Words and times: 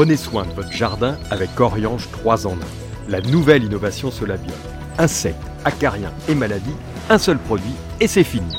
Prenez 0.00 0.16
soin 0.16 0.46
de 0.46 0.52
votre 0.52 0.72
jardin 0.72 1.18
avec 1.30 1.60
Oriange 1.60 2.10
3 2.10 2.46
en 2.46 2.54
1. 2.54 2.56
La 3.10 3.20
nouvelle 3.20 3.64
innovation 3.64 4.10
Solabium. 4.10 4.56
Insectes, 4.96 5.36
acariens 5.66 6.10
et 6.26 6.34
maladies, 6.34 6.74
un 7.10 7.18
seul 7.18 7.38
produit 7.38 7.74
et 8.00 8.06
c'est 8.06 8.24
fini. 8.24 8.50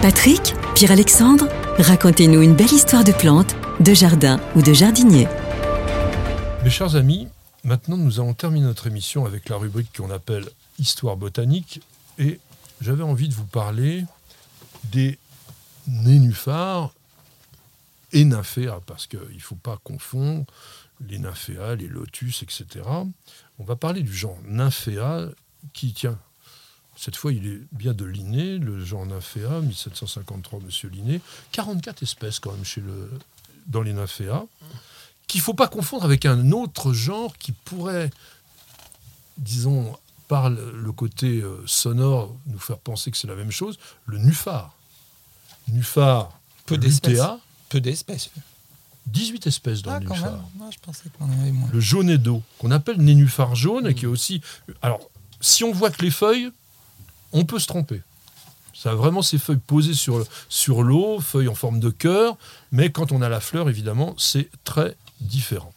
Patrick, 0.00 0.54
Pierre-Alexandre, 0.74 1.50
racontez-nous 1.76 2.40
une 2.40 2.54
belle 2.54 2.72
histoire 2.72 3.04
de 3.04 3.12
plantes, 3.12 3.56
de 3.80 3.92
jardin 3.92 4.40
ou 4.56 4.62
de 4.62 4.72
jardinier. 4.72 5.28
Mes 6.64 6.70
chers 6.70 6.96
amis, 6.96 7.28
maintenant 7.62 7.98
nous 7.98 8.20
allons 8.20 8.32
terminer 8.32 8.64
notre 8.64 8.86
émission 8.86 9.26
avec 9.26 9.50
la 9.50 9.56
rubrique 9.56 9.94
qu'on 9.98 10.10
appelle 10.10 10.46
Histoire 10.78 11.18
botanique 11.18 11.82
et 12.18 12.40
j'avais 12.80 13.02
envie 13.02 13.28
de 13.28 13.34
vous 13.34 13.44
parler 13.44 14.06
des 14.84 15.18
nénuphars 15.86 16.94
et 18.14 18.24
nymphéas 18.24 18.80
parce 18.86 19.06
qu'il 19.06 19.18
ne 19.20 19.40
faut 19.40 19.56
pas 19.56 19.78
confondre 19.84 20.46
les 21.06 21.18
nymphéas, 21.18 21.74
les 21.74 21.88
lotus, 21.88 22.42
etc. 22.42 22.86
On 23.58 23.64
va 23.64 23.76
parler 23.76 24.02
du 24.02 24.14
genre 24.14 24.38
nymphéa 24.46 25.28
qui 25.74 25.92
tient. 25.92 26.18
Cette 26.96 27.16
fois, 27.16 27.32
il 27.32 27.46
est 27.46 27.60
bien 27.72 27.92
de 27.92 28.04
Linné, 28.04 28.58
le 28.58 28.82
genre 28.84 29.04
nymphéa, 29.04 29.60
1753, 29.60 30.60
monsieur 30.60 30.88
Linné. 30.88 31.20
44 31.50 32.04
espèces 32.04 32.38
quand 32.38 32.52
même 32.52 32.64
chez 32.64 32.80
le, 32.80 33.10
dans 33.66 33.82
les 33.82 33.92
nymphéas, 33.92 34.44
qu'il 35.26 35.40
ne 35.40 35.44
faut 35.44 35.54
pas 35.54 35.66
confondre 35.66 36.04
avec 36.04 36.24
un 36.24 36.52
autre 36.52 36.92
genre 36.92 37.36
qui 37.36 37.50
pourrait, 37.50 38.10
disons, 39.38 39.98
par 40.28 40.50
le 40.50 40.92
côté 40.92 41.42
euh, 41.42 41.62
sonore, 41.66 42.34
nous 42.46 42.60
faire 42.60 42.78
penser 42.78 43.10
que 43.10 43.16
c'est 43.16 43.26
la 43.26 43.34
même 43.34 43.50
chose, 43.50 43.78
le 44.06 44.18
nuphar. 44.18 44.76
Nuphar, 45.68 46.38
Peu 46.66 46.78
d'espèces. 46.78 47.20
Peu 47.68 47.80
d'espèces. 47.80 48.30
18 49.06 49.46
espèces 49.46 49.82
dans 49.82 49.92
Ah, 49.92 50.00
le 50.00 50.06
quand 50.06 50.14
nuphar. 50.14 50.32
même. 50.32 50.72
Je 50.72 50.78
pensais 50.80 51.04
qu'on 51.18 51.26
en 51.26 51.40
avait 51.42 51.50
moins. 51.52 51.68
Le 51.72 51.80
jaunet 51.80 52.18
d'eau, 52.18 52.42
qu'on 52.58 52.70
appelle 52.70 52.96
nénuphar 52.98 53.54
jaune, 53.54 53.84
Mm. 53.84 53.88
et 53.88 53.94
qui 53.94 54.04
est 54.04 54.08
aussi. 54.08 54.40
Alors, 54.82 55.00
si 55.40 55.62
on 55.64 55.72
voit 55.72 55.90
que 55.90 56.02
les 56.02 56.10
feuilles, 56.10 56.50
on 57.32 57.44
peut 57.44 57.58
se 57.58 57.66
tromper. 57.66 58.00
Ça 58.72 58.90
a 58.92 58.94
vraiment 58.94 59.22
ces 59.22 59.38
feuilles 59.38 59.58
posées 59.58 59.94
sur, 59.94 60.26
sur 60.48 60.82
l'eau, 60.82 61.20
feuilles 61.20 61.48
en 61.48 61.54
forme 61.54 61.80
de 61.80 61.90
cœur, 61.90 62.36
mais 62.72 62.90
quand 62.92 63.12
on 63.12 63.20
a 63.22 63.28
la 63.28 63.40
fleur, 63.40 63.68
évidemment, 63.68 64.14
c'est 64.18 64.48
très 64.64 64.96
différent. 65.20 65.72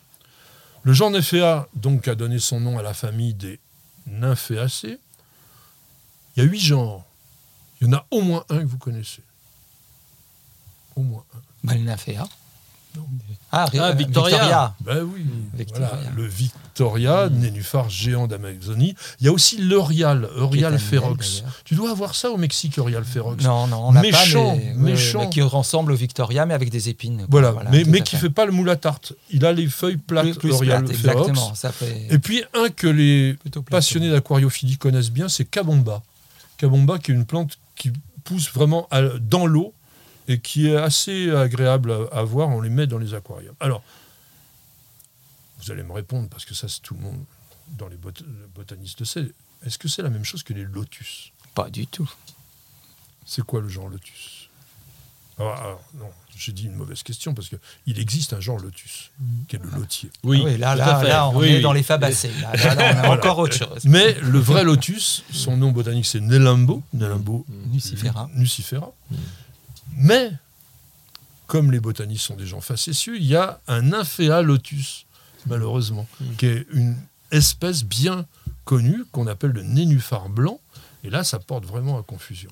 Le 0.84 0.94
genre 0.94 1.12
Nymphéa, 1.12 1.68
donc, 1.76 2.08
a 2.08 2.16
donné 2.16 2.40
son 2.40 2.60
nom 2.62 2.78
à 2.78 2.82
la 2.82 2.94
famille 2.94 3.34
des 3.34 3.60
Nymphéacées. 4.08 5.00
Il 6.36 6.44
y 6.44 6.46
a 6.46 6.50
huit 6.50 6.60
genres. 6.62 7.04
Il 7.82 7.88
y 7.88 7.90
en 7.90 7.94
a 7.98 8.06
au 8.12 8.22
moins 8.22 8.46
un 8.50 8.60
que 8.60 8.66
vous 8.66 8.78
connaissez. 8.78 9.22
Au 10.96 11.02
moins 11.02 11.24
un. 11.36 11.40
Ah, 13.52 13.66
Ah, 13.80 13.92
Victoria. 13.92 14.76
Ben 14.82 15.04
oui, 15.04 15.24
Victoria. 15.54 15.88
voilà, 15.94 16.10
le 16.16 16.26
Victoria, 16.26 17.30
nénuphar 17.30 17.90
géant 17.90 18.28
d'Amazonie. 18.28 18.96
Il 19.20 19.26
y 19.28 19.30
a 19.30 19.32
aussi 19.32 19.58
l'Orial, 19.58 20.28
Orial 20.38 20.74
annuel, 20.74 20.80
ferox. 20.82 21.44
Tu 21.64 21.76
dois 21.76 21.92
avoir 21.92 22.16
ça 22.16 22.32
au 22.32 22.38
Mexique, 22.38 22.78
Orial 22.80 23.06
ferox. 23.06 23.44
Non, 23.44 23.68
non, 23.68 23.88
on 23.88 23.92
n'a 23.92 24.02
pas, 24.02 24.08
Méchant, 24.08 24.56
mais, 24.58 24.74
méchant. 24.74 25.20
mais 25.22 25.30
qui 25.30 25.42
ressemble 25.44 25.92
au 25.92 25.96
Victoria, 25.96 26.46
mais 26.48 26.56
avec 26.56 26.70
des 26.72 26.90
épines. 26.90 27.18
quoi. 27.20 27.28
Voilà, 27.30 27.54
mais, 27.72 28.02
qui 28.02 28.16
fait. 28.16 28.24
fait 28.24 28.30
pas 28.32 28.46
le 28.46 28.52
moule 28.52 28.70
à 28.70 28.76
tarte. 28.76 29.14
Il 29.30 29.46
a 29.46 29.54
les 29.54 29.68
feuilles 29.68 29.98
plates, 29.98 30.24
plus, 30.32 30.38
plus 30.40 30.52
Orial 30.54 30.84
plate, 30.86 30.98
ferox. 30.98 31.20
exactement. 31.30 31.56
Ça 31.56 31.72
fait 31.72 32.08
Et 32.10 32.18
puis 32.20 32.44
un 32.56 32.70
que 32.70 32.88
les 32.88 33.38
passionnés 33.70 34.10
d'aquariophilie 34.10 34.78
connaissent 34.78 35.12
bien, 35.12 35.30
c'est 35.30 35.46
Cabomba. 35.46 36.02
Cabomba, 36.58 36.98
qui 36.98 37.12
est 37.12 37.14
une 37.14 37.26
plante 37.26 37.60
qui 37.76 37.92
pousse 38.24 38.52
vraiment 38.52 38.88
à- 38.92 39.02
dans 39.22 39.46
l'eau 39.46 39.74
et 40.28 40.40
qui 40.40 40.68
est 40.70 40.76
assez 40.78 41.32
agréable 41.32 41.92
à, 42.12 42.20
à 42.20 42.24
voir. 42.24 42.50
On 42.50 42.62
les 42.62 42.70
met 42.70 42.88
dans 42.88 42.98
les 42.98 43.14
aquariums. 43.14 43.56
Alors, 43.60 43.84
vous 45.62 45.72
allez 45.72 45.84
me 45.84 45.92
répondre, 45.94 46.30
parce 46.30 46.46
que 46.46 46.54
ça, 46.54 46.68
c'est 46.68 46.82
tout 46.82 46.94
le 46.96 47.02
monde 47.02 47.24
dans 47.78 47.88
les 47.88 47.98
bot- 47.98 48.12
botanistes 48.56 49.00
le 49.00 49.06
sait. 49.06 49.26
Est-ce 49.66 49.78
que 49.78 49.88
c'est 49.88 50.02
la 50.02 50.10
même 50.10 50.24
chose 50.26 50.44
que 50.44 50.54
les 50.54 50.64
lotus? 50.64 51.32
Pas 51.56 51.70
du 51.70 51.88
tout. 51.88 52.10
C'est 53.26 53.44
quoi 53.44 53.60
le 53.62 53.68
genre 53.68 53.90
lotus? 53.90 54.50
Alors, 55.40 55.56
alors, 55.58 55.84
non, 56.00 56.10
j'ai 56.36 56.52
dit 56.52 56.66
une 56.66 56.76
mauvaise 56.76 57.04
question 57.04 57.34
parce 57.34 57.50
qu'il 57.50 58.00
existe 58.00 58.34
un 58.34 58.40
genre 58.40 58.58
lotus, 58.60 59.12
qui 59.48 59.56
est 59.56 59.60
le 59.64 59.70
lotier. 59.72 60.10
Oui, 60.24 60.40
Ah 60.42 60.46
oui, 60.46 60.58
là, 60.58 60.76
là, 60.76 61.04
là, 61.04 61.30
on 61.30 61.38
Oui, 61.38 61.48
est 61.50 61.56
oui. 61.58 61.62
dans 61.62 61.74
les 61.74 61.84
fabacées. 61.84 62.32
Là, 62.42 62.54
là, 62.56 62.76
là, 62.76 62.76
on 62.76 62.80
a 62.80 62.94
Voilà. 63.08 63.14
encore 63.14 63.38
autre 63.40 63.56
chose. 63.56 63.84
Mais 63.86 64.14
le 64.22 64.40
vrai 64.40 64.64
lotus, 64.64 65.24
son 65.32 65.58
nom 65.58 65.72
botanique 65.72 66.06
c'est 66.06 66.22
Nelimbo, 66.22 66.82
Nelimbo 66.94 67.46
Nucifera. 67.72 68.30
nucifera. 68.34 68.92
Mais, 70.08 70.32
comme 71.48 71.70
les 71.70 71.82
botanistes 71.82 72.24
sont 72.24 72.38
des 72.38 72.48
gens 72.48 72.62
facétieux, 72.62 73.18
il 73.18 73.26
y 73.26 73.36
a 73.36 73.60
un 73.68 73.82
nymphéa 73.82 74.42
lotus, 74.42 75.06
malheureusement, 75.48 76.08
qui 76.38 76.46
est 76.46 76.66
une 76.72 76.96
espèce 77.32 77.84
bien 77.84 78.26
connue 78.64 79.04
qu'on 79.12 79.28
appelle 79.28 79.52
le 79.52 79.64
nénuphar 79.64 80.30
blanc. 80.30 80.62
Et 81.04 81.10
là, 81.10 81.26
ça 81.26 81.40
porte 81.40 81.66
vraiment 81.66 82.00
à 82.00 82.04
confusion. 82.04 82.50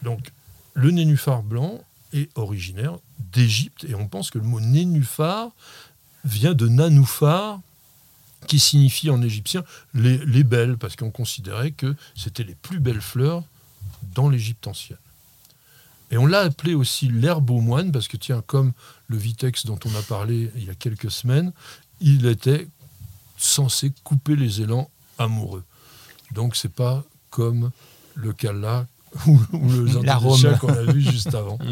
Donc, 0.00 0.32
le 0.72 0.90
nénuphar 0.92 1.42
blanc 1.42 1.84
est 2.14 2.30
originaire 2.38 2.96
d'Égypte 3.32 3.84
et 3.86 3.94
on 3.94 4.08
pense 4.08 4.30
que 4.30 4.38
le 4.38 4.44
mot 4.44 4.60
nénuphar 4.60 5.50
vient 6.24 6.54
de 6.54 6.68
nanoufar, 6.68 7.60
qui 8.46 8.58
signifie 8.58 9.10
en 9.10 9.20
égyptien 9.20 9.62
les, 9.92 10.18
les 10.24 10.44
belles, 10.44 10.78
parce 10.78 10.96
qu'on 10.96 11.10
considérait 11.10 11.72
que 11.72 11.94
c'était 12.14 12.44
les 12.44 12.54
plus 12.54 12.80
belles 12.80 13.02
fleurs 13.02 13.42
dans 14.14 14.30
l'Égypte 14.30 14.66
ancienne. 14.66 14.98
Et 16.10 16.18
on 16.18 16.26
l'a 16.26 16.40
appelé 16.40 16.74
aussi 16.74 17.08
l'herbe 17.08 17.50
aux 17.50 17.60
moines, 17.60 17.92
parce 17.92 18.08
que 18.08 18.16
tiens, 18.16 18.42
comme 18.46 18.72
le 19.08 19.16
vitex 19.16 19.66
dont 19.66 19.78
on 19.84 19.94
a 19.96 20.02
parlé 20.02 20.50
il 20.56 20.64
y 20.64 20.70
a 20.70 20.74
quelques 20.74 21.10
semaines, 21.10 21.52
il 22.00 22.26
était 22.26 22.68
censé 23.36 23.92
couper 24.04 24.36
les 24.36 24.60
élans 24.62 24.90
amoureux. 25.18 25.64
Donc 26.32 26.56
c'est 26.56 26.72
pas 26.72 27.04
comme 27.30 27.70
le 28.14 28.32
calla 28.32 28.86
ou, 29.26 29.38
ou 29.52 29.68
le 29.70 29.88
zindelichat 29.88 30.54
qu'on 30.54 30.72
a 30.72 30.82
vu 30.82 31.00
juste 31.00 31.34
avant. 31.34 31.58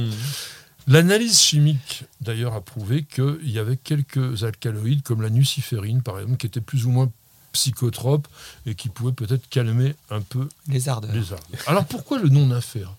Mm. 0.86 0.92
L'analyse 0.92 1.40
chimique, 1.40 2.04
d'ailleurs, 2.20 2.52
a 2.52 2.60
prouvé 2.60 3.04
qu'il 3.04 3.50
y 3.50 3.58
avait 3.58 3.78
quelques 3.78 4.44
alcaloïdes, 4.44 5.02
comme 5.02 5.22
la 5.22 5.30
nuciférine, 5.30 6.02
par 6.02 6.18
exemple, 6.18 6.36
qui 6.36 6.46
étaient 6.46 6.60
plus 6.60 6.84
ou 6.84 6.90
moins 6.90 7.10
psychotropes 7.52 8.28
et 8.66 8.74
qui 8.74 8.90
pouvaient 8.90 9.12
peut-être 9.12 9.48
calmer 9.48 9.94
un 10.10 10.20
peu 10.20 10.46
Les 10.68 10.90
ardeurs. 10.90 11.14
les 11.14 11.32
arbres. 11.32 11.46
Alors 11.66 11.86
pourquoi 11.86 12.18
le 12.18 12.28
nom 12.28 12.46
nymphéa 12.46 12.94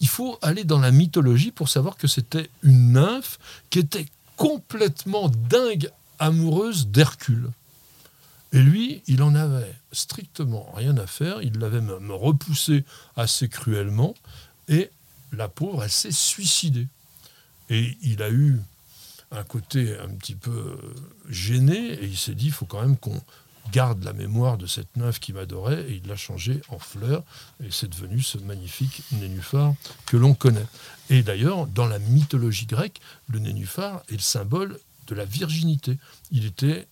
Il 0.00 0.08
faut 0.08 0.38
aller 0.42 0.64
dans 0.64 0.78
la 0.78 0.90
mythologie 0.90 1.52
pour 1.52 1.68
savoir 1.68 1.96
que 1.96 2.08
c'était 2.08 2.48
une 2.62 2.92
nymphe 2.92 3.38
qui 3.68 3.78
était 3.78 4.06
complètement 4.36 5.28
dingue 5.28 5.90
amoureuse 6.18 6.88
d'Hercule. 6.88 7.50
Et 8.52 8.60
lui, 8.60 9.02
il 9.06 9.22
en 9.22 9.34
avait 9.34 9.74
strictement 9.92 10.72
rien 10.74 10.96
à 10.96 11.06
faire, 11.06 11.42
il 11.42 11.58
l'avait 11.58 11.80
même 11.80 12.10
repoussé 12.10 12.84
assez 13.16 13.48
cruellement, 13.48 14.14
et 14.68 14.90
la 15.32 15.48
pauvre, 15.48 15.84
elle 15.84 15.90
s'est 15.90 16.10
suicidée. 16.10 16.88
Et 17.68 17.96
il 18.02 18.22
a 18.22 18.30
eu 18.30 18.58
un 19.30 19.44
côté 19.44 19.96
un 19.98 20.08
petit 20.08 20.34
peu 20.34 20.78
gêné, 21.28 21.92
et 21.92 22.06
il 22.06 22.16
s'est 22.16 22.34
dit, 22.34 22.46
il 22.46 22.52
faut 22.52 22.66
quand 22.66 22.80
même 22.80 22.96
qu'on 22.96 23.20
garde 23.72 24.04
la 24.04 24.12
mémoire 24.12 24.58
de 24.58 24.66
cette 24.66 24.96
nymphe 24.96 25.20
qui 25.20 25.32
m'adorait, 25.32 25.84
et 25.88 26.00
il 26.02 26.08
l'a 26.08 26.16
changée 26.16 26.60
en 26.68 26.78
fleur, 26.78 27.22
et 27.62 27.70
c'est 27.70 27.88
devenu 27.88 28.22
ce 28.22 28.38
magnifique 28.38 29.02
nénuphar 29.12 29.74
que 30.06 30.16
l'on 30.16 30.34
connaît. 30.34 30.66
Et 31.08 31.22
d'ailleurs, 31.22 31.66
dans 31.66 31.86
la 31.86 31.98
mythologie 31.98 32.66
grecque, 32.66 33.00
le 33.28 33.38
nénuphar 33.38 34.02
est 34.08 34.14
le 34.14 34.18
symbole 34.18 34.78
de 35.06 35.14
la 35.14 35.24
virginité. 35.24 35.98
Il 36.30 36.44
était 36.44 36.86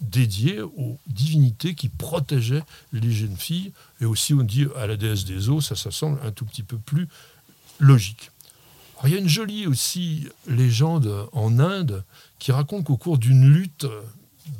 dédié 0.00 0.60
aux 0.60 0.98
divinités 1.06 1.74
qui 1.74 1.88
protégeaient 1.88 2.64
les 2.92 3.12
jeunes 3.12 3.36
filles, 3.36 3.72
et 4.00 4.04
aussi 4.04 4.34
on 4.34 4.42
dit 4.42 4.66
à 4.76 4.86
la 4.86 4.96
déesse 4.96 5.24
des 5.24 5.48
eaux, 5.48 5.60
ça, 5.60 5.76
ça 5.76 5.90
semble 5.90 6.18
un 6.24 6.32
tout 6.32 6.44
petit 6.44 6.64
peu 6.64 6.78
plus 6.78 7.08
logique. 7.78 8.30
Il 9.04 9.10
y 9.10 9.14
a 9.16 9.18
une 9.18 9.28
jolie 9.28 9.66
aussi 9.66 10.28
légende 10.46 11.28
en 11.32 11.58
Inde 11.58 12.04
qui 12.38 12.52
raconte 12.52 12.84
qu'au 12.84 12.96
cours 12.96 13.18
d'une 13.18 13.52
lutte 13.52 13.86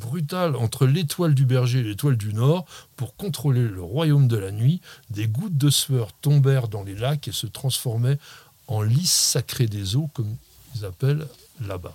brutale 0.00 0.56
entre 0.56 0.86
l'étoile 0.86 1.34
du 1.34 1.44
berger 1.44 1.80
et 1.80 1.82
l'étoile 1.82 2.16
du 2.16 2.34
nord, 2.34 2.66
pour 2.96 3.16
contrôler 3.16 3.62
le 3.62 3.82
royaume 3.82 4.28
de 4.28 4.36
la 4.36 4.50
nuit, 4.50 4.80
des 5.10 5.26
gouttes 5.26 5.56
de 5.56 5.70
sueur 5.70 6.12
tombèrent 6.20 6.68
dans 6.68 6.82
les 6.82 6.94
lacs 6.94 7.28
et 7.28 7.32
se 7.32 7.46
transformaient 7.46 8.18
en 8.68 8.82
lys 8.82 9.10
sacrés 9.10 9.66
des 9.66 9.96
eaux, 9.96 10.08
comme 10.14 10.34
ils 10.76 10.84
appellent 10.84 11.26
là-bas. 11.66 11.94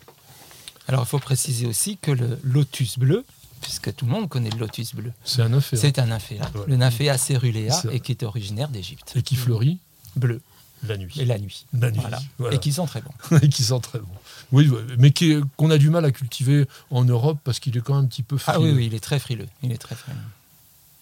Alors, 0.88 1.04
il 1.04 1.08
faut 1.08 1.20
préciser 1.20 1.66
aussi 1.66 1.98
que 1.98 2.12
le 2.12 2.40
lotus 2.44 2.98
bleu, 3.00 3.26
puisque 3.62 3.94
tout 3.96 4.06
le 4.06 4.12
monde 4.12 4.30
connaît 4.30 4.50
le 4.52 4.60
lotus 4.60 4.94
bleu, 4.96 5.12
C'est 5.26 5.42
un 5.42 5.52
inféra. 5.54 5.82
c'est 5.82 6.00
un 6.00 6.06
nymphéa. 6.06 6.50
Ouais. 6.56 6.62
Le 6.68 6.76
nymphéa 6.78 7.18
cerulea 7.18 7.82
et 7.92 8.00
qui 8.00 8.12
est 8.12 8.24
originaire 8.24 8.70
d'Égypte. 8.70 9.14
Et 9.16 9.22
qui 9.22 9.36
fleurit 9.36 9.80
Bleu. 10.16 10.42
La 10.88 10.98
nuit. 10.98 11.14
Et 11.20 11.26
la 11.26 11.38
nuit. 11.40 11.66
La 11.74 11.92
nuit, 11.92 12.00
Voilà. 12.02 12.20
voilà. 12.38 12.56
Et 12.56 12.60
qui 12.60 12.72
sont 12.74 12.86
très 12.86 13.02
bons. 13.02 13.38
et 13.42 13.50
qui 13.50 13.64
sent 13.64 13.80
très 13.82 14.00
bon. 14.00 14.08
Oui, 14.52 14.70
mais 14.98 15.12
qu'on 15.58 15.70
a 15.72 15.78
du 15.78 15.90
mal 15.90 16.06
à 16.06 16.12
cultiver 16.12 16.66
en 16.90 17.04
Europe 17.04 17.40
parce 17.44 17.60
qu'il 17.60 17.76
est 17.78 17.82
quand 17.82 17.96
même 17.96 18.06
un 18.06 18.08
petit 18.08 18.24
peu 18.24 18.38
Ah 18.48 18.54
frileux. 18.54 18.72
oui, 18.72 18.78
oui, 18.78 18.86
il 18.88 18.94
est 18.94 19.00
très 19.00 19.20
frileux. 19.20 19.48
Il 19.64 19.72
est 19.72 19.78
très 19.78 19.96
frileux. 19.96 20.18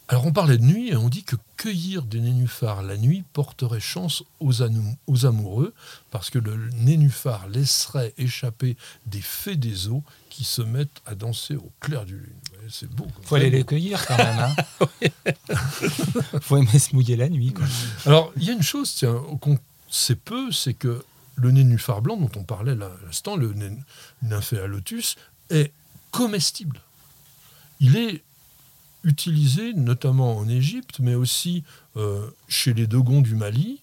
Alors 0.08 0.28
on 0.28 0.32
parlait 0.32 0.60
de 0.60 0.64
nuit 0.64 0.90
et 0.90 0.96
on 0.96 1.10
dit 1.10 1.24
que 1.24 1.36
cueillir 1.58 2.04
des 2.04 2.20
nénuphars 2.20 2.84
la 2.84 2.96
nuit 2.96 3.24
porterait 3.34 3.80
chance 3.80 4.24
aux, 4.40 4.62
amoureux 4.62 5.74
parce 6.12 6.30
que 6.30 6.38
le 6.38 6.70
nénuphar 6.78 7.48
laisserait 7.48 8.14
échapper 8.20 8.78
des 9.08 9.22
fées 9.22 9.56
des 9.56 9.88
eaux 9.88 10.04
qui 10.30 10.44
se 10.44 10.62
mettent 10.62 11.02
à 11.08 11.16
danser 11.16 11.56
au 11.56 11.72
clair 11.80 12.06
du 12.06 12.18
lune. 12.18 12.36
C'est 12.70 12.90
beau. 12.90 13.06
quoi. 13.06 13.24
faut 13.24 13.36
aller 13.36 13.50
les 13.50 13.64
cueillir 13.64 14.06
quand 14.06 14.18
même. 14.18 14.38
Hein. 14.40 14.56
faut 16.42 16.58
aimer 16.58 16.80
se 16.80 16.94
mouiller 16.94 17.16
la 17.16 17.30
nuit. 17.30 17.52
Quoi. 17.54 17.66
Alors, 18.06 18.32
il 18.38 18.44
y 18.44 18.50
a 18.52 18.54
une 18.54 18.62
chose 18.62 19.04
qu'on 19.42 19.58
sait 19.90 20.16
peu, 20.16 20.52
c'est 20.52 20.74
que 20.74 21.04
le 21.36 21.52
nénuphar 21.52 22.02
blanc 22.02 22.18
dont 22.18 22.32
on 22.36 22.44
parlait 22.44 22.74
à 22.74 22.92
l'instant, 23.06 23.36
le 23.36 23.54
Nymphaea 24.22 24.68
lotus, 24.68 25.16
est 25.50 25.72
comestible. 26.12 26.80
Il 27.80 27.98
est 27.98 28.24
utilisé 29.06 29.74
notamment 29.74 30.38
en 30.38 30.50
Égypte, 30.50 31.00
mais 31.00 31.16
aussi 31.16 31.64
euh, 31.96 32.28
chez 32.48 32.74
les 32.74 32.88
Dogons 32.88 33.22
du 33.22 33.36
Mali. 33.36 33.82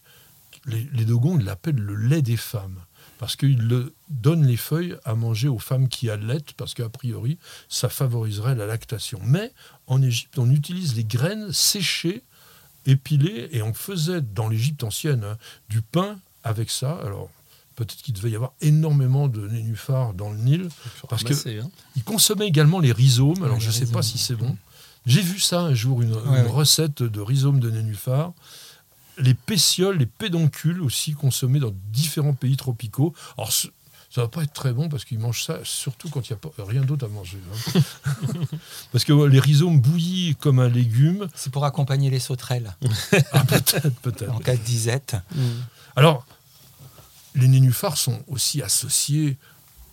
Les, 0.66 0.86
les 0.92 1.04
Dogons 1.04 1.38
ils 1.38 1.44
l'appellent 1.44 1.74
le 1.74 1.96
lait 1.96 2.22
des 2.22 2.36
femmes, 2.36 2.78
parce 3.18 3.36
qu'ils 3.36 3.66
le 3.66 3.94
donnent 4.10 4.46
les 4.46 4.56
feuilles 4.56 4.96
à 5.04 5.14
manger 5.14 5.48
aux 5.48 5.58
femmes 5.58 5.88
qui 5.88 6.10
allaitent, 6.10 6.52
parce 6.52 6.74
qu'a 6.74 6.88
priori, 6.88 7.38
ça 7.68 7.88
favoriserait 7.88 8.54
la 8.54 8.66
lactation. 8.66 9.20
Mais 9.24 9.52
en 9.86 10.02
Égypte, 10.02 10.38
on 10.38 10.50
utilise 10.50 10.94
les 10.94 11.04
graines 11.04 11.52
séchées 11.52 12.22
épilé 12.86 13.48
et 13.52 13.62
on 13.62 13.74
faisait 13.74 14.20
dans 14.20 14.48
l'Égypte 14.48 14.82
ancienne 14.82 15.24
hein, 15.24 15.38
du 15.68 15.82
pain 15.82 16.18
avec 16.42 16.70
ça. 16.70 16.98
Alors 17.04 17.30
peut-être 17.76 18.02
qu'il 18.02 18.14
devait 18.14 18.30
y 18.30 18.36
avoir 18.36 18.52
énormément 18.60 19.28
de 19.28 19.46
nénuphars 19.48 20.14
dans 20.14 20.30
le 20.30 20.38
Nil. 20.38 20.68
Parce 21.08 21.22
Ramasser, 21.22 21.58
hein. 21.60 21.70
Consommaient 22.04 22.48
également 22.48 22.80
les 22.80 22.92
rhizomes. 22.92 23.42
Alors 23.42 23.60
je 23.60 23.68
ne 23.68 23.72
sais 23.72 23.86
pas 23.86 24.02
si 24.02 24.18
c'est 24.18 24.36
bon. 24.36 24.56
J'ai 25.06 25.20
vu 25.22 25.40
ça 25.40 25.60
un 25.60 25.74
jour, 25.74 26.02
une, 26.02 26.10
une 26.10 26.16
Ouais, 26.16 26.42
ouais. 26.42 26.48
recette 26.48 27.02
de 27.02 27.20
rhizomes 27.20 27.60
de 27.60 27.70
nénuphars. 27.70 28.32
Les 29.18 29.34
pétioles, 29.34 29.98
les 29.98 30.06
pédoncules 30.06 30.80
aussi 30.80 31.12
consommés 31.14 31.58
dans 31.60 31.72
différents 31.92 32.34
pays 32.34 32.56
tropicaux. 32.56 33.12
Alors 33.36 33.52
ce- 33.52 33.68
ça 34.10 34.20
va 34.20 34.28
pas 34.28 34.42
être 34.42 34.52
très 34.52 34.72
bon 34.74 34.88
parce 34.90 35.04
qu'ils 35.06 35.18
mangent 35.18 35.42
ça 35.44 35.58
surtout 35.64 36.08
quand 36.10 36.28
il 36.28 36.32
n'y 36.32 36.36
a 36.36 36.38
pas, 36.38 36.50
rien 36.64 36.82
d'autre 36.82 37.06
à 37.06 37.08
manger. 37.08 37.38
hein. 37.74 37.80
parce 38.92 39.04
que 39.04 39.12
ouais, 39.12 39.28
les 39.28 39.40
rhizomes 39.40 39.80
bouillis 39.80 40.36
comme 40.38 40.58
un 40.60 40.68
légume, 40.68 41.28
C'est 41.34 41.50
pour 41.50 41.64
accompagner 41.64 42.10
les 42.10 42.20
sauterelles 42.20 42.76
ah, 43.32 43.44
peut-être, 43.44 43.88
peut-être. 44.02 44.32
en 44.32 44.38
cas 44.38 44.54
de 44.56 44.62
disette. 44.62 45.16
Alors, 45.96 46.26
les 47.34 47.48
nénuphars 47.48 47.96
sont 47.96 48.22
aussi 48.28 48.60
associés 48.62 49.38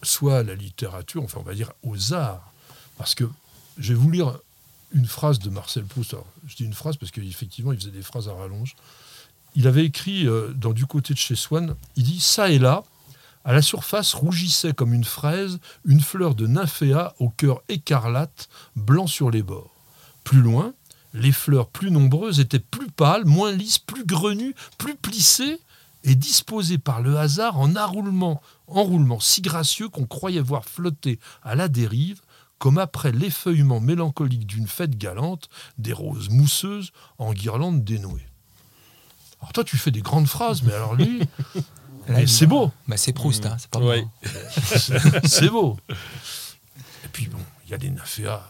soit 0.04 0.40
à 0.40 0.44
la 0.44 0.56
littérature, 0.56 1.24
enfin 1.24 1.40
on 1.42 1.44
va 1.44 1.54
dire 1.56 1.72
aux 1.84 2.14
arts. 2.14 2.52
Parce 2.98 3.16
que 3.16 3.24
je 3.78 3.94
vais 3.94 4.00
vous 4.00 4.12
lire 4.12 4.38
une 4.92 5.06
phrase 5.06 5.40
de 5.40 5.50
Marcel 5.50 5.84
Proust. 5.86 6.16
Je 6.48 6.56
dis 6.56 6.64
une 6.66 6.74
phrase 6.74 6.98
parce 6.98 7.12
qu'effectivement, 7.12 7.72
il 7.72 7.80
faisait 7.80 7.92
des 7.92 8.02
phrases 8.02 8.28
à 8.28 8.34
rallonge. 8.34 8.76
Il 9.56 9.68
avait 9.68 9.86
écrit 9.86 10.28
euh, 10.28 10.54
dans 10.54 10.74
Du 10.74 10.86
côté 10.86 11.14
de 11.14 11.20
chez 11.20 11.36
Swann, 11.36 11.76
il 11.96 12.04
dit 12.04 12.20
Ça 12.20 12.50
et 12.50 12.60
là, 12.60 12.84
à 13.46 13.54
la 13.54 13.62
surface 13.62 14.14
rougissait 14.14 14.74
comme 14.74 14.94
une 14.94 15.04
fraise 15.04 15.60
une 15.86 16.02
fleur 16.02 16.36
de 16.36 16.46
nymphéa 16.46 17.16
au 17.20 17.30
cœur 17.30 17.62
écarlate, 17.70 18.50
blanc 18.76 19.08
sur 19.08 19.32
les 19.32 19.42
bords. 19.42 19.74
Plus 20.24 20.42
loin, 20.42 20.74
les 21.14 21.32
fleurs 21.32 21.70
plus 21.70 21.92
nombreuses 21.92 22.40
étaient 22.40 22.60
plus 22.60 22.92
pâles, 22.92 23.26
moins 23.26 23.52
lisses, 23.52 23.80
plus 23.80 24.06
grenues, 24.06 24.54
plus 24.78 24.96
plissées 24.96 25.60
et 26.04 26.16
disposées 26.16 26.78
par 26.78 27.02
le 27.02 27.18
hasard 27.18 27.60
en 27.60 27.76
enroulement, 27.76 28.42
enroulement 28.68 29.20
si 29.20 29.42
gracieux 29.42 29.90
qu'on 29.90 30.06
croyait 30.06 30.42
voir 30.42 30.66
flotter 30.66 31.20
à 31.44 31.56
la 31.56 31.68
dérive, 31.68 32.22
comme 32.60 32.78
après 32.78 33.12
l'effeuillement 33.12 33.80
mélancolique 33.80 34.46
d'une 34.46 34.68
fête 34.68 34.98
galante, 34.98 35.50
des 35.78 35.94
roses 35.94 36.30
mousseuses 36.30 36.92
en 37.18 37.34
guirlandes 37.34 37.84
dénouées. 37.84 38.28
Alors 39.42 39.54
toi, 39.54 39.64
tu 39.64 39.78
fais 39.78 39.92
des 39.92 40.02
grandes 40.02 40.28
phrases, 40.28 40.62
mais 40.64 40.74
alors 40.74 40.94
lui, 40.96 41.22
c'est 42.28 42.46
beau. 42.48 42.72
Bah, 42.88 42.98
c'est 42.98 43.14
Proust, 43.14 43.46
hein, 43.46 43.56
c'est 43.58 43.70
pas 43.70 43.80
Ouais. 43.80 44.02
moi. 44.02 44.12
C'est 45.26 45.50
beau. 45.50 45.78
Et 45.90 47.08
puis 47.12 47.28
bon, 47.28 47.40
il 47.66 47.72
y 47.72 47.74
a 47.74 47.78
des 47.78 47.90
nymphéas 47.90 48.44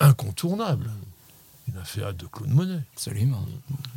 incontournables. 0.00 0.90
Les 1.66 1.74
nymphéas 1.74 2.12
de 2.12 2.26
Claude 2.26 2.50
Monet. 2.50 2.80
Absolument. 2.94 3.44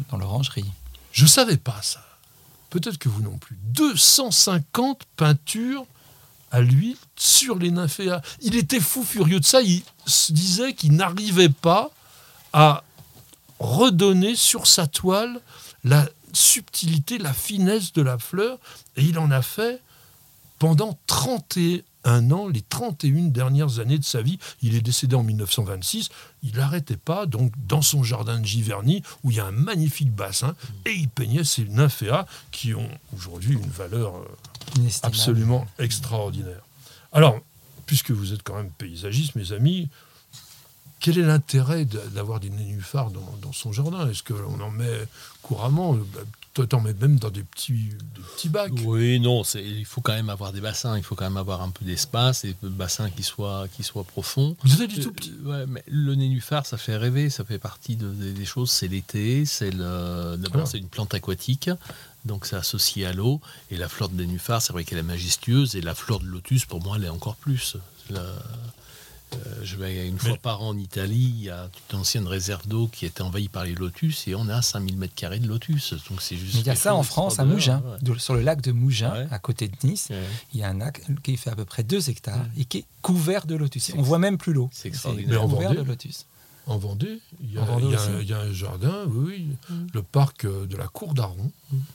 Dans 0.10 0.18
l'orangerie. 0.18 0.66
Je 1.12 1.24
ne 1.24 1.28
savais 1.30 1.58
pas 1.58 1.82
ça. 1.84 2.04
Peut-être 2.70 2.98
que 2.98 3.10
vous 3.10 3.22
non 3.22 3.38
plus. 3.38 3.58
250 3.74 5.04
peintures 5.16 5.86
à 6.52 6.62
l'huile 6.62 6.98
sur 7.16 7.58
les 7.58 7.72
nymphéas. 7.72 8.22
Il 8.42 8.56
était 8.56 8.80
fou 8.80 9.04
furieux 9.04 9.40
de 9.40 9.46
ça. 9.46 9.62
Il 9.62 9.82
se 10.06 10.32
disait 10.32 10.74
qu'il 10.74 10.94
n'arrivait 10.94 11.50
pas 11.50 11.92
à 12.54 12.84
redonner 13.60 14.36
sur 14.36 14.68
sa 14.68 14.88
toile 14.88 15.42
la 15.84 16.08
subtilité, 16.34 17.18
la 17.18 17.34
finesse 17.34 17.94
de 17.94 18.02
la 18.02 18.18
fleur. 18.18 18.60
Et 18.96 19.04
il 19.04 19.20
en 19.20 19.32
a 19.32 19.42
fait 19.42 19.82
pendant 20.60 20.98
31 21.08 22.32
ans, 22.32 22.48
les 22.48 22.62
31 22.62 23.28
dernières 23.30 23.80
années 23.80 24.00
de 24.00 24.04
sa 24.04 24.22
vie. 24.22 24.40
Il 24.62 24.76
est 24.76 24.82
décédé 24.82 25.16
en 25.16 25.24
1926. 25.24 26.10
Il 26.44 26.56
n'arrêtait 26.56 26.98
pas, 26.98 27.26
donc, 27.26 27.52
dans 27.68 27.82
son 27.82 28.04
jardin 28.04 28.40
de 28.40 28.46
Giverny, 28.46 29.04
où 29.24 29.32
il 29.32 29.38
y 29.38 29.40
a 29.40 29.46
un 29.46 29.52
magnifique 29.52 30.14
bassin, 30.14 30.56
et 30.86 30.94
il 30.94 31.10
peignait 31.10 31.44
ces 31.44 31.66
nymphéas 31.66 32.26
qui 32.52 32.74
ont 32.74 32.90
aujourd'hui 33.16 33.54
une 33.54 33.70
valeur 33.70 34.16
euh. 34.16 34.26
Absolument 35.04 35.66
extraordinaire. 35.80 36.62
Alors, 37.12 37.40
puisque 37.86 38.12
vous 38.12 38.34
êtes 38.34 38.44
quand 38.44 38.56
même 38.56 38.72
paysagiste, 38.72 39.36
mes 39.36 39.52
amis, 39.52 39.90
quel 41.00 41.20
est 41.20 41.24
l'intérêt 41.24 41.86
d'avoir 41.86 42.40
des 42.40 42.50
nénuphars 42.50 43.12
dans, 43.12 43.54
son 43.54 43.72
jardin? 43.72 44.10
Est-ce 44.10 44.24
qu'on 44.24 44.60
en 44.60 44.72
met 44.72 45.08
couramment? 45.42 45.98
Toi, 46.58 46.66
t'en 46.66 46.82
mets 46.82 46.96
même 46.96 47.20
dans 47.20 47.30
des 47.30 47.44
petits, 47.44 47.90
des 48.16 48.22
petits 48.36 48.50
bacs. 48.50 48.72
Oui, 48.84 49.20
non, 49.20 49.44
il 49.44 49.86
faut 49.86 50.02
quand 50.02 50.14
même 50.14 50.30
avoir 50.32 50.52
des 50.52 50.60
bassins, 50.60 50.98
il 50.98 51.04
faut 51.04 51.14
quand 51.14 51.26
même 51.26 51.38
avoir 51.38 51.62
un 51.62 51.70
peu 51.70 51.86
d'espace, 51.86 52.46
et 52.46 52.56
des 52.64 52.70
bassins 52.70 53.12
qui 53.12 53.22
soient, 53.22 53.68
qui 53.76 53.84
soient 53.84 54.04
profonds. 54.04 54.58
Vous 54.64 54.74
avez 54.74 54.88
du 54.88 55.00
tout 55.00 55.12
petit. 55.12 55.32
Euh, 55.46 55.50
ouais, 55.62 55.66
mais 55.68 55.84
le 55.88 56.16
nénuphar, 56.16 56.66
ça 56.66 56.78
fait 56.78 56.98
rêver, 56.98 57.30
ça 57.30 57.46
fait 57.46 57.60
partie 57.60 57.96
de- 57.96 58.10
des, 58.12 58.34
des 58.34 58.46
choses. 58.46 58.72
C'est 58.72 58.88
l'été, 58.88 59.46
c'est 59.46 59.70
le. 59.70 60.36
D'abord, 60.38 60.64
Ah. 60.64 60.66
c'est 60.66 60.80
une 60.80 60.90
plante 60.90 61.14
aquatique, 61.14 61.70
donc 62.26 62.48
c'est 62.48 62.56
associé 62.56 63.06
à 63.06 63.14
l'eau. 63.14 63.40
Et 63.70 63.78
la 63.78 63.88
fleur 63.88 64.10
de 64.10 64.16
nénuphar, 64.16 64.60
c'est 64.60 64.74
vrai 64.74 64.84
qu'elle 64.84 64.98
est 64.98 65.04
majestueuse, 65.04 65.76
et 65.76 65.82
la 65.82 65.94
fleur 65.94 66.20
de 66.22 66.26
lotus, 66.26 66.66
pour 66.66 66.82
moi, 66.84 66.96
elle 66.98 67.04
est 67.06 67.10
encore 67.10 67.36
plus. 67.36 67.78
La- 68.10 68.24
je 69.64 69.76
vais 69.76 70.08
une 70.08 70.18
fois 70.18 70.32
Mais- 70.32 70.38
par 70.38 70.62
an 70.64 70.70
en 70.70 70.78
Italie, 70.78 71.34
il 71.38 71.44
y 71.44 71.50
a 71.50 71.70
une 71.92 72.00
ancienne 72.00 72.28
réserve 72.28 72.68
d'eau 72.68 72.88
qui 72.88 73.06
était 73.06 73.22
envahie 73.22 73.50
par 73.50 73.66
les 73.66 73.76
lotus, 73.76 74.28
et 74.28 74.36
on 74.36 74.48
a 74.50 74.62
5000 74.62 74.98
mètres 74.98 75.16
carrés 75.16 75.40
de 75.40 75.48
lotus. 75.48 75.94
Donc 76.10 76.22
c'est 76.22 76.38
juste. 76.38 76.56
Mais 76.56 76.62
il 76.62 76.66
y 76.68 76.70
a 76.70 76.76
ça 76.76 76.96
en 76.96 77.04
France, 77.04 77.40
à 77.40 77.46
Mougins, 77.46 77.82
ouais. 78.06 78.20
sur 78.20 78.34
le 78.36 78.42
lac 78.42 78.62
de 78.62 78.72
Mougins, 78.72 79.12
Ouais. 79.12 79.28
à 79.32 79.40
côté 79.40 79.68
de 79.68 79.76
Nice. 79.88 80.08
Ouais. 80.10 80.24
Il 80.54 80.60
y 80.60 80.64
a 80.64 80.70
un 80.70 80.78
lac 80.78 81.02
qui 81.24 81.36
fait 81.38 81.50
à 81.50 81.56
peu 81.56 81.66
près 81.66 81.84
2 81.84 82.10
hectares 82.10 82.46
et 82.58 82.66
qui 82.66 82.80
est 82.80 82.86
couvert 83.02 83.46
de 83.46 83.56
lotus. 83.56 83.92
On 83.98 84.02
voit 84.02 84.20
même 84.20 84.38
plus 84.38 84.54
l'eau. 84.54 84.70
c'est 84.72 84.88
extraordinaire. 84.88 85.30
Mais 85.30 85.38
en 85.38 85.48
couvert 85.50 85.70
Vendée 85.70 85.82
de 85.82 85.88
lotus. 85.88 86.26
En 86.66 86.78
Vendée, 86.78 87.20
il 87.42 87.54
y 87.54 87.58
a, 87.58 87.62
En 87.62 87.66
Vendée 87.66 87.86
il 87.86 87.92
y 87.92 87.96
a 87.96 87.98
aussi. 88.02 88.10
un- 88.10 88.20
il 88.20 88.28
y 88.30 88.34
a 88.34 88.40
un 88.42 88.52
jardin, 88.52 89.06
oui, 89.08 89.48
oui, 89.70 89.78
le 89.94 90.04
parc 90.04 90.44
euh, 90.44 90.66
de 90.66 90.76
la 90.76 90.88
Cour 90.88 91.14
d'Aron, 91.14 91.50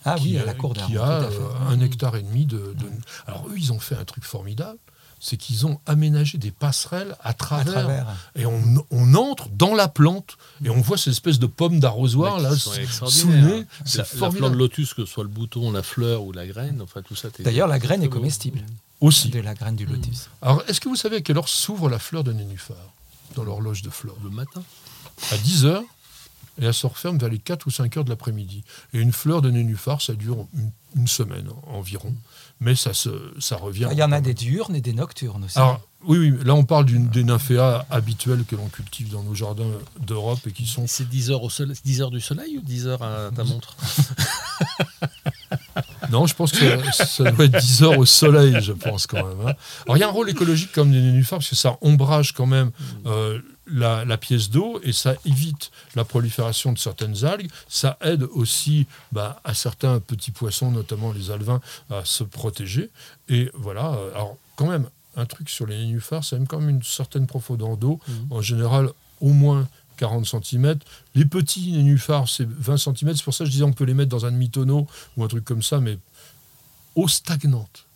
Ah 0.06 0.14
qui, 0.18 0.28
oui, 0.30 0.38
à 0.38 0.42
a- 0.42 0.46
la 0.46 0.54
cour 0.54 0.72
d'Arles. 0.72 0.86
qui 0.90 0.94
tout 0.96 1.02
a 1.02 1.16
à 1.18 1.30
fait. 1.30 1.36
euh, 1.36 1.68
un 1.68 1.80
hectare 1.80 2.16
et 2.16 2.22
demi 2.22 2.46
de, 2.46 2.56
de- 2.56 2.90
Alors 3.26 3.46
eux, 3.48 3.54
ils 3.58 3.70
ont 3.74 3.78
fait 3.80 3.96
un 3.96 4.04
truc 4.06 4.24
formidable, 4.24 4.78
c'est 5.24 5.36
qu'ils 5.36 5.66
ont 5.66 5.78
aménagé 5.86 6.36
des 6.36 6.50
passerelles 6.50 7.14
à 7.22 7.28
à 7.28 7.34
travers, 7.34 8.06
et 8.34 8.44
on, 8.44 8.60
on 8.90 9.14
entre 9.14 9.48
dans 9.50 9.74
la 9.74 9.86
plante 9.86 10.36
et 10.64 10.68
on 10.70 10.80
voit 10.80 10.98
cette 10.98 11.12
espèce 11.12 11.38
de 11.38 11.46
pomme 11.46 11.78
d'arrosoir 11.80 12.40
là 12.40 12.54
sous 12.56 13.28
nez. 13.28 13.64
C'est 13.84 13.98
La, 13.98 14.04
la 14.20 14.30
fleur 14.34 14.50
de 14.50 14.56
lotus, 14.56 14.92
que 14.94 15.04
ce 15.06 15.10
soit 15.12 15.22
le 15.22 15.30
bouton, 15.30 15.70
la 15.70 15.82
fleur 15.84 16.24
ou 16.24 16.32
la 16.32 16.46
graine, 16.46 16.80
enfin 16.82 17.02
tout 17.02 17.14
ça. 17.14 17.28
D'ailleurs, 17.38 17.68
la 17.68 17.78
graine 17.78 18.02
est 18.02 18.08
comestible 18.08 18.60
Aussi. 19.00 19.28
de 19.30 19.38
la 19.40 19.54
graine 19.54 19.76
du 19.76 19.86
lotus. 19.86 20.28
Alors, 20.42 20.62
est-ce 20.68 20.80
que 20.80 20.88
vous 20.88 20.96
savez 20.96 21.16
à 21.16 21.20
quelle 21.20 21.38
heure 21.38 21.48
s'ouvre 21.48 21.88
la 21.88 22.00
fleur 22.00 22.24
de 22.24 22.32
nénuphar 22.32 22.76
dans 23.36 23.44
l'horloge 23.44 23.82
de 23.82 23.90
flore 23.90 24.16
Le 24.24 24.30
matin. 24.30 24.62
À 25.30 25.36
10 25.38 25.64
heures, 25.66 25.84
et 26.60 26.64
elle 26.66 26.74
se 26.74 26.86
referme 26.86 27.18
vers 27.18 27.28
les 27.30 27.38
4 27.38 27.66
ou 27.66 27.70
5 27.70 27.96
heures 27.96 28.04
de 28.04 28.10
l'après-midi. 28.10 28.62
Et 28.92 29.00
une 29.00 29.12
fleur 29.12 29.42
de 29.42 29.50
nénuphar, 29.50 30.02
ça 30.02 30.12
dure 30.14 30.46
une, 30.54 30.70
une 30.96 31.08
semaine 31.08 31.48
environ. 31.66 32.14
Mais 32.60 32.74
ça, 32.76 32.94
se, 32.94 33.10
ça 33.40 33.56
revient. 33.56 33.88
Il 33.92 33.98
y 33.98 34.02
en 34.02 34.12
a 34.12 34.20
des 34.20 34.34
diurnes 34.34 34.76
et 34.76 34.80
des 34.80 34.92
nocturnes 34.92 35.44
aussi. 35.44 35.58
Alors, 35.58 35.80
oui, 36.04 36.18
oui, 36.18 36.34
là 36.44 36.54
on 36.54 36.64
parle 36.64 36.84
d'une, 36.84 37.08
des 37.08 37.22
nymphéas 37.24 37.86
habituelles 37.90 38.44
que 38.44 38.54
l'on 38.56 38.68
cultive 38.68 39.10
dans 39.10 39.22
nos 39.22 39.34
jardins 39.34 39.70
d'Europe 40.00 40.40
et 40.46 40.52
qui 40.52 40.66
sont. 40.66 40.84
C'est 40.86 41.08
10 41.08 41.30
heures, 41.30 41.42
au 41.42 41.50
soleil, 41.50 41.76
10 41.84 42.02
heures 42.02 42.10
du 42.10 42.20
soleil 42.20 42.58
ou 42.58 42.60
10 42.60 42.86
heures 42.88 43.02
à 43.02 43.30
ta 43.34 43.44
montre? 43.44 43.76
Non, 46.10 46.26
je 46.26 46.34
pense 46.34 46.52
que 46.52 46.92
ça, 46.92 47.06
ça 47.06 47.30
doit 47.30 47.46
être 47.46 47.58
10 47.58 47.82
heures 47.84 47.98
au 47.98 48.04
soleil, 48.04 48.56
je 48.60 48.72
pense 48.72 49.06
quand 49.06 49.24
même. 49.26 49.46
hein. 49.46 49.54
Alors 49.86 49.96
il 49.96 50.00
y 50.00 50.02
a 50.02 50.08
un 50.08 50.12
rôle 50.12 50.28
écologique 50.28 50.72
comme 50.72 50.90
des 50.92 51.00
nénuphars 51.00 51.38
parce 51.38 51.48
que 51.48 51.56
ça 51.56 51.78
ombrage 51.80 52.32
quand 52.32 52.44
même 52.46 52.70
euh, 53.06 53.40
la, 53.66 54.04
la 54.04 54.16
pièce 54.18 54.50
d'eau 54.50 54.80
et 54.82 54.92
ça 54.92 55.14
évite 55.24 55.70
la 55.94 56.04
prolifération 56.04 56.72
de 56.72 56.78
certaines 56.78 57.24
algues. 57.24 57.50
Ça 57.68 57.96
aide 58.00 58.24
aussi 58.24 58.86
bah, 59.12 59.40
à 59.44 59.54
certains 59.54 60.00
petits 60.00 60.30
poissons, 60.32 60.70
notamment 60.70 61.12
les 61.12 61.30
alevins, 61.30 61.60
à 61.90 62.04
se 62.04 62.24
protéger. 62.24 62.90
Et 63.28 63.50
voilà. 63.54 63.92
euh, 63.94 64.10
Alors 64.14 64.36
quand 64.56 64.66
même, 64.66 64.88
un 65.16 65.26
truc 65.26 65.48
sur 65.50 65.66
les 65.66 65.76
nénuphars, 65.78 66.24
ça 66.24 66.36
aime 66.36 66.46
quand 66.46 66.58
même 66.60 66.70
une 66.70 66.82
certaine 66.82 67.26
profondeur 67.26 67.76
d'eau. 67.76 68.00
En 68.30 68.40
général, 68.40 68.90
au 69.20 69.32
moins 69.32 69.68
40 69.98 70.26
cm. 70.26 70.78
Les 71.14 71.24
petits 71.26 71.70
nénuphars, 71.72 72.28
c'est 72.28 72.48
20 72.48 72.76
cm. 72.78 73.14
C'est 73.16 73.22
pour 73.22 73.34
ça 73.34 73.44
que 73.44 73.46
je 73.46 73.52
disais 73.52 73.64
on 73.64 73.72
peut 73.72 73.84
les 73.84 73.94
mettre 73.94 74.08
dans 74.10 74.26
un 74.26 74.32
demi-tonneau 74.32 74.86
ou 75.16 75.22
un 75.24 75.28
truc 75.28 75.44
comme 75.44 75.62
ça, 75.62 75.80
mais 75.80 75.98
eau 76.96 77.06
stagnante. 77.08 77.86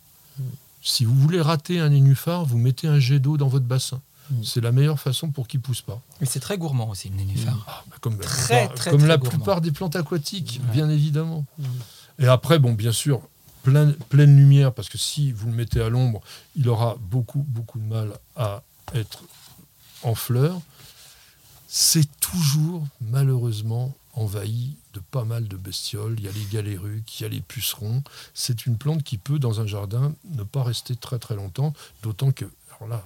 Si 0.81 1.03
vous 1.05 1.15
voulez 1.15 1.41
rater 1.41 1.79
un 1.79 1.89
nénuphar, 1.89 2.45
vous 2.45 2.57
mettez 2.57 2.87
un 2.87 2.99
jet 2.99 3.19
d'eau 3.19 3.35
dans 3.35 3.47
votre 3.49 3.65
bassin. 3.65 3.99
Mm. 4.29 4.43
C'est 4.43 4.61
la 4.61 4.71
meilleure 4.71 4.99
façon 4.99 5.31
pour 5.31 5.47
qu'il 5.47 5.61
pousse 5.61 5.81
pas. 5.81 6.01
Mais 6.21 6.27
c'est 6.27 6.39
très 6.39 6.57
gourmand 6.57 6.89
aussi, 6.89 7.09
le 7.09 7.15
nénuphar. 7.15 7.63
Ah, 7.67 7.83
bah, 7.89 7.95
comme 8.01 8.17
la 8.19 8.25
Très, 8.25 8.59
plupart, 8.59 8.75
très, 8.75 8.91
comme 8.91 8.99
très 8.99 9.07
la 9.07 9.17
plupart 9.17 9.61
des 9.61 9.71
plantes 9.71 9.95
aquatiques, 9.95 10.59
Ouais. 10.65 10.71
bien 10.73 10.89
évidemment. 10.89 11.45
Et 12.19 12.27
après, 12.27 12.59
bon, 12.59 12.73
bien 12.73 12.91
sûr, 12.91 13.21
plein- 13.63 13.91
pleine 14.09 14.35
lumière, 14.35 14.73
parce 14.73 14.89
que 14.89 14.97
si 14.97 15.31
vous 15.31 15.47
le 15.47 15.53
mettez 15.53 15.81
à 15.81 15.89
l'ombre, 15.89 16.21
il 16.55 16.67
aura 16.69 16.97
beaucoup, 16.99 17.45
beaucoup 17.47 17.79
de 17.79 17.85
mal 17.85 18.13
à 18.35 18.63
être 18.95 19.23
en 20.03 20.15
fleurs. 20.15 20.59
C'est 21.67 22.07
toujours, 22.19 22.85
malheureusement, 23.01 23.93
envahi 24.13 24.75
de 24.93 24.99
pas 24.99 25.25
mal 25.25 25.47
de 25.47 25.57
bestioles. 25.57 26.15
Il 26.17 26.25
y 26.25 26.27
a 26.27 26.31
les 26.31 26.45
galéruques, 26.45 27.19
il 27.19 27.23
y 27.23 27.25
a 27.25 27.29
les 27.29 27.41
pucerons. 27.41 28.03
C'est 28.33 28.65
une 28.65 28.77
plante 28.77 29.03
qui 29.03 29.17
peut, 29.17 29.37
dans 29.37 29.59
un 29.59 29.67
jardin, 29.67 30.13
ne 30.31 30.43
pas 30.43 30.63
rester 30.63 30.95
très 30.95 31.19
très 31.19 31.35
longtemps, 31.35 31.73
d'autant 32.03 32.31
que, 32.31 32.45
alors 32.79 32.89
là, 32.89 33.03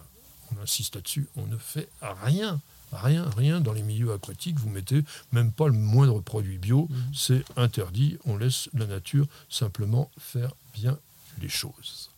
insiste 0.62 0.96
là-dessus, 0.96 1.28
on 1.36 1.46
ne 1.48 1.58
fait 1.58 1.88
rien. 2.24 2.60
Rien, 2.94 3.30
rien 3.38 3.62
dans 3.62 3.72
les 3.72 3.84
milieux 3.84 4.12
aquatiques, 4.12 4.60
vous 4.60 4.70
mettez 4.70 5.02
même 5.32 5.54
pas 5.54 5.68
le 5.68 5.74
moindre 5.74 6.20
produit 6.20 6.58
bio, 6.58 6.90
c'est 7.16 7.42
interdit, 7.56 8.18
on 8.26 8.36
laisse 8.36 8.68
la 8.74 8.86
nature 8.86 9.28
simplement 9.50 10.12
faire 10.20 10.52
bien 10.74 10.98
les 11.42 11.48
choses. 11.48 12.10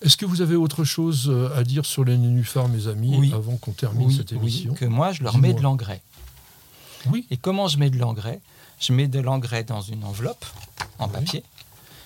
Est-ce 0.00 0.16
que 0.16 0.24
vous 0.24 0.40
avez 0.40 0.54
autre 0.54 0.84
chose 0.84 1.28
euh, 1.28 1.52
à 1.56 1.64
dire 1.64 1.84
sur 1.84 2.04
les 2.04 2.16
nénuphars, 2.16 2.68
mes 2.68 2.86
amis, 2.86 3.16
Oui. 3.18 3.32
avant 3.34 3.56
qu'on 3.56 3.72
termine 3.72 4.06
Oui, 4.06 4.16
cette 4.16 4.30
oui, 4.32 4.36
émission 4.38 4.74
que 4.74 4.84
moi, 4.84 5.12
je 5.12 5.24
leur 5.24 5.32
Dis-moi. 5.32 5.48
mets 5.48 5.54
de 5.54 5.60
l'engrais. 5.62 6.02
Oui. 7.06 7.26
Et 7.32 7.36
comment 7.36 7.66
je 7.66 7.78
mets 7.78 7.90
de 7.90 7.98
l'engrais? 7.98 8.40
Je 8.78 8.92
mets 8.92 9.08
de 9.08 9.18
l'engrais 9.18 9.64
dans 9.64 9.80
une 9.80 10.04
enveloppe 10.04 10.44
en 11.00 11.06
Oui. 11.06 11.12
papier. 11.12 11.42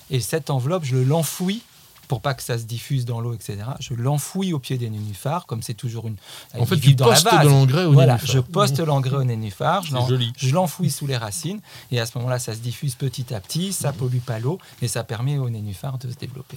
Et 0.09 0.21
cette 0.21 0.49
enveloppe, 0.49 0.85
je 0.85 0.97
l'enfouis 0.97 1.62
pour 2.06 2.20
pas 2.20 2.34
que 2.34 2.42
ça 2.42 2.58
se 2.58 2.64
diffuse 2.64 3.04
dans 3.04 3.20
l'eau, 3.20 3.34
etc. 3.34 3.58
Je 3.80 3.94
l'enfouis 3.94 4.52
au 4.52 4.58
pied 4.58 4.78
des 4.78 4.88
nénuphars, 4.90 5.46
comme 5.46 5.62
c'est 5.62 5.75
toujours 5.75 6.06
une. 6.06 6.16
En 6.58 6.66
fait, 6.66 6.78
tu 6.78 6.94
dans 6.94 7.06
la 7.06 7.12
postes 7.12 7.25
base. 7.25 7.44
de 7.44 7.48
l'engrais 7.48 7.84
au 7.84 7.92
Voilà, 7.92 8.14
nénuphar. 8.14 8.34
je 8.34 8.40
poste 8.40 8.80
l'engrais 8.80 9.16
au 9.16 9.25
nénuphar, 9.25 9.82
je 9.82 10.54
l'enfouis 10.54 10.90
sous 10.90 11.06
les 11.06 11.16
racines, 11.16 11.60
et 11.90 12.00
à 12.00 12.06
ce 12.06 12.16
moment-là, 12.18 12.38
ça 12.38 12.54
se 12.54 12.60
diffuse 12.60 12.94
petit 12.94 13.34
à 13.34 13.40
petit, 13.40 13.72
ça 13.72 13.92
pollue 13.92 14.18
pas 14.18 14.38
l'eau, 14.38 14.58
et 14.82 14.88
ça 14.88 15.04
permet 15.04 15.38
au 15.38 15.50
nénuphar 15.50 15.98
de 15.98 16.10
se 16.10 16.16
développer. 16.16 16.56